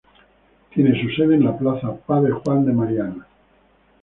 Tiene 0.73 0.99
su 0.99 1.09
sede 1.15 1.35
en 1.35 1.45
la 1.45 1.55
plaza 1.59 1.95
Padre 1.95 2.31
Juan 2.31 2.65
de 2.65 2.73
Mariana. 2.73 3.27